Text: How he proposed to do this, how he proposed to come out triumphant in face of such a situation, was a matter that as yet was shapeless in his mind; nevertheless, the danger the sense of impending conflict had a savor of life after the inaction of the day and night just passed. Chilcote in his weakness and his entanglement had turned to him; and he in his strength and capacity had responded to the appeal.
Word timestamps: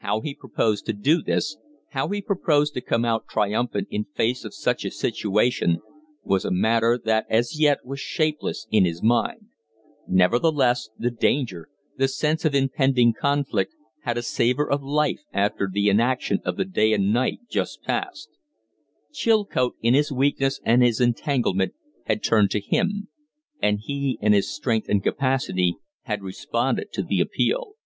How 0.00 0.20
he 0.20 0.34
proposed 0.34 0.84
to 0.84 0.92
do 0.92 1.22
this, 1.22 1.56
how 1.92 2.08
he 2.10 2.20
proposed 2.20 2.74
to 2.74 2.82
come 2.82 3.02
out 3.06 3.26
triumphant 3.26 3.88
in 3.90 4.04
face 4.14 4.44
of 4.44 4.52
such 4.52 4.84
a 4.84 4.90
situation, 4.90 5.78
was 6.22 6.44
a 6.44 6.50
matter 6.50 7.00
that 7.02 7.24
as 7.30 7.58
yet 7.58 7.78
was 7.82 7.98
shapeless 7.98 8.66
in 8.70 8.84
his 8.84 9.02
mind; 9.02 9.46
nevertheless, 10.06 10.90
the 10.98 11.10
danger 11.10 11.70
the 11.96 12.08
sense 12.08 12.44
of 12.44 12.54
impending 12.54 13.14
conflict 13.18 13.74
had 14.02 14.18
a 14.18 14.22
savor 14.22 14.70
of 14.70 14.82
life 14.82 15.20
after 15.32 15.66
the 15.72 15.88
inaction 15.88 16.40
of 16.44 16.58
the 16.58 16.66
day 16.66 16.92
and 16.92 17.10
night 17.10 17.38
just 17.48 17.80
passed. 17.82 18.28
Chilcote 19.14 19.76
in 19.80 19.94
his 19.94 20.12
weakness 20.12 20.60
and 20.62 20.82
his 20.82 21.00
entanglement 21.00 21.72
had 22.04 22.22
turned 22.22 22.50
to 22.50 22.60
him; 22.60 23.08
and 23.62 23.78
he 23.80 24.18
in 24.20 24.34
his 24.34 24.54
strength 24.54 24.90
and 24.90 25.02
capacity 25.02 25.76
had 26.02 26.20
responded 26.22 26.92
to 26.92 27.02
the 27.02 27.20
appeal. 27.20 27.76